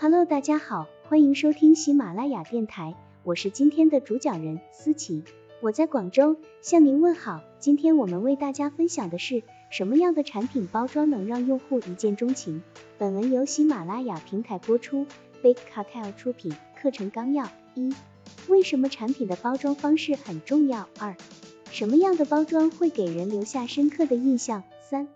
[0.00, 5.24] Hello，大家好，欢迎收听喜马拉雅电台，我是今天的主讲人思琪，
[5.60, 7.40] 我在广州向您问好。
[7.58, 12.62] 今天我们为大家分享的是什么样的产品包装能让用户一见钟情？
[12.96, 15.04] 本文由喜马拉雅平台播出
[15.42, 16.54] ，Big Cartel 出品。
[16.80, 17.92] 课程纲要：一、
[18.46, 20.88] 为什么产品的包装方式很重要？
[21.00, 21.16] 二、
[21.72, 24.62] 什么样的包装会给人留下深刻的印象？
[24.80, 25.08] 三、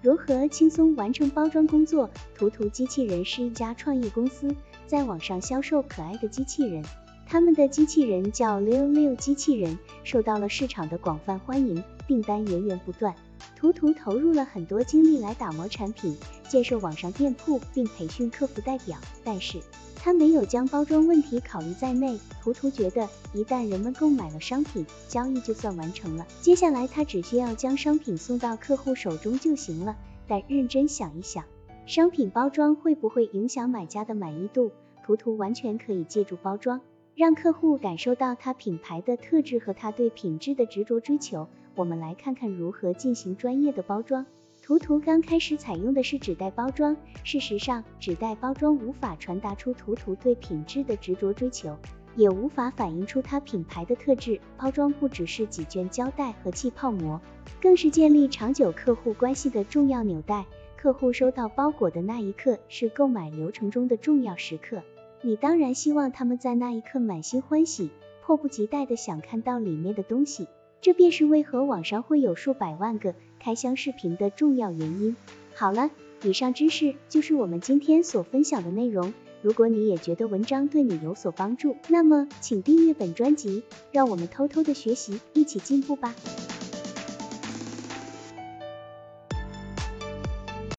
[0.00, 2.08] 如何轻松完成包装工作？
[2.36, 4.54] 图图机器人是一家创意公司，
[4.86, 6.84] 在网上销售可爱的机器人。
[7.26, 13.14] 他们的机器人叫 lilil 机器人，受到了市场的广泛欢迎，订单源源不断。
[13.58, 16.16] 图图投入了很多精力来打磨产品，
[16.48, 19.58] 建设网上店铺，并培训客服代表，但是
[19.96, 22.16] 他没有将包装问题考虑在内。
[22.40, 29.96] 图图觉得，一旦人们购买了商品，交易就算完成了，接下来他只需要将商品送到客户手中就行了。
[30.28, 31.44] 但认真想一想，
[31.84, 34.70] 商品包装会不会影响买家的满意度？
[35.04, 36.80] 图图完全可以借助包装。
[37.16, 41.48] 让客户感受到他品牌的特质和他对品质的执着追求。
[41.78, 44.26] 我们来看看如何进行专业的包装。
[44.64, 51.78] 图图刚开始采用的是纸袋包装，事实上，纸袋包装无法传达出图图对品质的执着追求，
[52.16, 54.40] 也无法反映出它品牌的特质。
[54.56, 57.20] 包装不只是几卷胶带和气泡膜，
[57.62, 60.46] 更是建立长久客户关系的重要纽带。
[60.76, 64.82] 客户收到包裹的那一刻，是购买流程中的重要时刻。
[65.22, 67.90] 你当然希望他们在那一刻满心欢喜，
[68.24, 70.48] 迫不及待的想看到里面的东西，
[70.80, 75.16] 这便是为何网上会有数百万个开箱视频的重要原因。
[75.54, 75.90] 好了，
[76.22, 79.12] 以上知识就是我们今天所分享的内容。
[79.40, 83.62] 如果你也觉得文章对你有所帮助，那么请订阅本专辑，
[83.92, 86.14] 让我们偷偷的学习，一起进步吧。